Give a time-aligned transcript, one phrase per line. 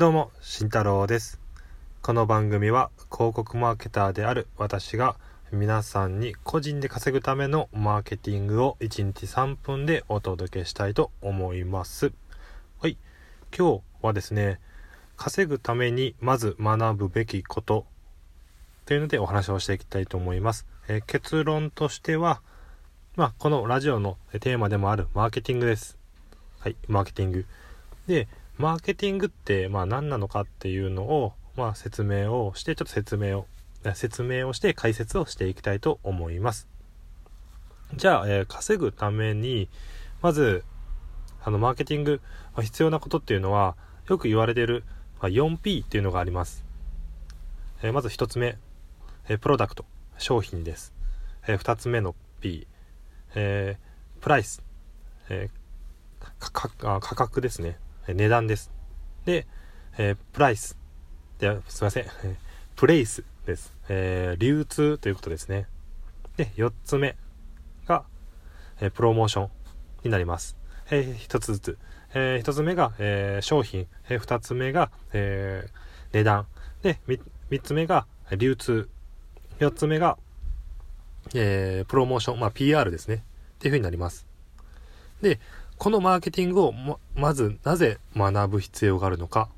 [0.00, 1.38] どうも、慎太郎です。
[2.00, 5.14] この番組は広告マーケターである私が
[5.52, 12.12] 皆さんに個人で稼ぐためのマーケティングを1日3分でお届けしたいと思います。
[12.80, 12.96] はい。
[13.54, 14.58] 今日はですね、
[15.18, 17.84] 稼ぐためにまず学ぶべきこと
[18.86, 20.66] というのでお話をしていきたいと思います。
[20.88, 22.40] えー結論としては、
[23.16, 25.98] まあ、このラジオのテーマでもあるマーケティングです。
[26.58, 27.44] はい、マーケティング。
[28.06, 28.28] で、
[28.60, 33.46] マーケティングって、まあ何なのかっていうのを、まあ説明をして、ちょっと説明を、
[33.94, 36.68] 説明をして解説をしていきたいと思います。
[37.94, 39.70] じゃあ、えー稼ぐために、
[40.20, 40.62] まず、
[41.42, 42.20] あの、マーケティング、
[42.54, 43.76] まあ必要なことっていうのは、
[44.10, 44.84] よく言われている、
[45.22, 46.62] まあ、4P っていうのがあります。
[47.82, 48.58] えーまず1つ目、
[49.30, 49.86] えープロダクト、
[50.18, 50.92] 商品です。
[51.48, 52.66] え2つ目の P、
[53.34, 54.62] えープライス、
[55.30, 55.60] えー
[56.38, 57.78] かかあ価格ですね。
[58.14, 58.70] 値段です。
[59.24, 59.46] で、
[59.98, 60.76] えープライス。
[61.38, 62.06] で、すいません。
[62.76, 63.74] プレイスです。
[63.88, 65.66] えー流通ということですね。
[66.36, 67.16] で、4つ目
[67.86, 68.04] が、
[68.80, 69.50] えープロモーション
[70.04, 70.56] になります。
[70.90, 71.78] えー、1つずつ。
[72.14, 73.86] えー、1つ目が、えー商品。
[74.08, 75.70] えー、2つ目が、えー
[76.12, 76.46] 値段。
[76.82, 78.88] で、3, 3つ目が流通。
[79.58, 80.18] 4つ目が、
[81.34, 82.40] えープロモーション。
[82.40, 83.16] まあ、PR ですね。
[83.16, 83.18] っ
[83.60, 84.26] ていう風になります。
[85.20, 85.38] で、
[85.80, 89.48] このマーケティングをま、まずなぜ学ぶ必要があるのか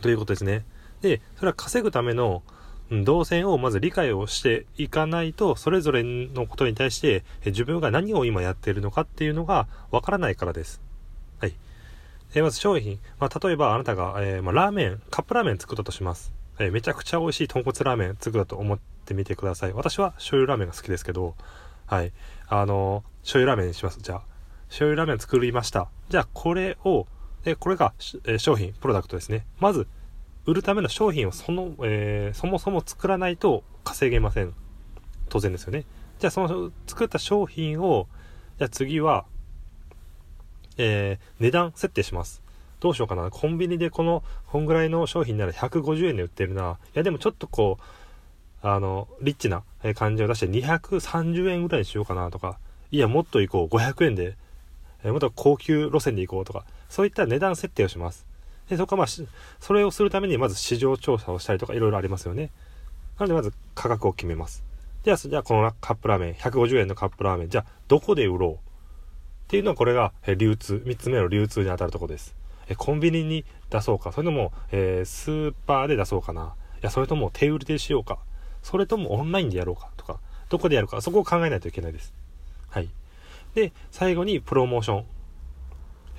[0.00, 0.64] ということですね。
[1.02, 2.42] で、それは稼ぐための
[3.04, 10.80] 動線をまず理解をしていかないと、それぞれのことに対して自分が何を今やっているのかっていうのがわからないからです。
[11.42, 11.52] はい。
[12.34, 12.98] えまず商品。
[13.20, 16.32] まあ、例えばあなたが、えーまあ、ラーメン、カップラーメン作ったとします。
[16.58, 19.74] えーめちゃくちゃ美味しい豚骨ラーメン作ったと思ってみてください。
[19.74, 21.34] 私は醤油ラーメンが好きですけど、
[21.84, 22.12] はい。
[22.48, 24.00] あのー醤油ラーメンにします。
[24.00, 24.22] じゃあ、
[24.68, 25.88] 醤油ラーメン作りました。
[26.08, 27.06] じゃあ、これを、
[27.44, 27.92] えこれが、
[28.26, 29.46] え商品、プロダクトですね。
[29.60, 29.86] まず、
[30.46, 34.54] 売るための商品をその、えーそもそも作らないと稼げません。
[35.28, 35.84] 当然ですよね。
[36.18, 38.06] じゃあ、その作った商品を、
[38.58, 39.24] じゃあ次は、
[40.76, 42.42] えー値段設定します。
[42.80, 43.30] どうしようかな。
[43.30, 46.78] コンビニでこの、こんぐらいの商品なら150円で売ってるな。
[46.94, 49.62] いや、でもちょっとこう、あの、リッチな
[49.94, 52.58] 感じを出して230円ぐらいにしようかなとか、
[52.90, 53.74] いや、もっと行こう。
[53.74, 54.36] 500円で、
[55.04, 58.26] えーもっと高級路線で行こうとか、そういった値段設定をします。
[58.68, 59.06] で、そこはまあ、
[59.60, 62.50] それをするためにまず市場調査をしたりとかいろいろありますよね。
[63.18, 64.64] なのでまず価格を決めます。
[65.04, 68.54] じゃあ、じゃあこのカップラーメン、150円のカップラーメン、じゃあどこで売ろう？
[68.54, 68.58] っ
[69.48, 72.34] ていうのはこれが流通、3つ目の流通に当たるところです。
[72.68, 76.54] えコンビニに出そうか、それとも、えースーパーで出そうかな。
[76.76, 78.18] いや、それとも手売りでしようか。
[78.62, 80.20] それともオンラインでやろうかとか、
[80.50, 82.12] どこでやるか、そこを考えないといけないです。
[82.68, 82.90] はい。
[83.54, 85.04] で、最後にプロモーション。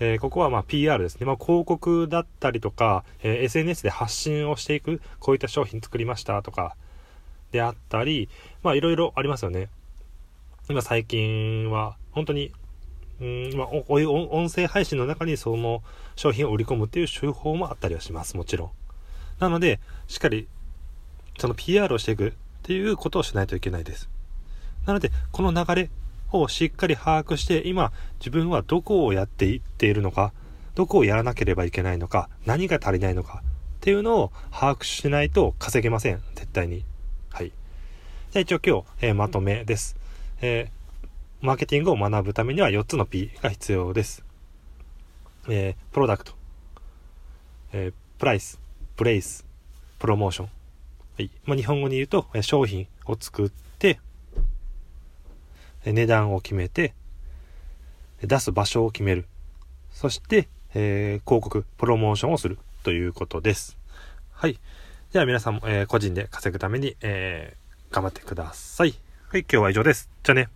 [0.02, 1.26] えーここはま PR ですね。
[1.26, 6.76] まあ広告だったりとか、えー SNS で発信をしていく、こういった商品作りましたとか、
[7.52, 8.30] であったり、
[8.64, 9.70] まあいろいろありますよね。
[10.70, 12.52] 今最近は、本当に、
[13.20, 15.84] うん、まあ、おお音声配信の中にその
[16.16, 18.72] 商品を売り込むっていう手法もあったりはします、もちろん。
[19.40, 20.48] なので、しっかり、
[21.40, 24.10] その PR をしていくっていうことをしないといけないです。
[24.86, 25.90] なので、この流れ
[26.32, 30.34] をしっかり把握して、今、自分はどこをやっていっているのか、
[30.76, 36.86] どこをやらなければいけないのか、何が足りないのかっていうのを把握しないと稼げません、絶対に。
[37.30, 37.52] はい。
[38.32, 39.96] じゃあ一応今日、えーまとめです。
[40.42, 40.80] えー
[41.42, 44.26] マーケティングを学ぶためには4つの P が必要です。
[45.48, 46.34] えープロダクト、
[47.72, 48.60] えープライス、
[48.98, 49.46] プレイス、
[50.00, 50.50] プロモーション。
[51.18, 51.32] はい。
[51.46, 53.69] まあ、日本語に言うと、えー商品を作って、えー
[55.86, 56.94] 値段を決めて、
[58.22, 59.26] 出す場所を決める。
[59.92, 63.78] そして、えー広告、プロモーションをするということです。
[64.32, 64.60] はい。
[65.12, 68.94] では皆さんも、えー個人で稼ぐために、えー頑張ってください。
[69.30, 70.10] はい、今日は以上です。
[70.24, 70.50] じゃあね。